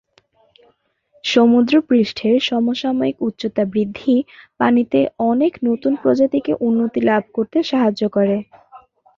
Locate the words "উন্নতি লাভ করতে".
6.67-7.57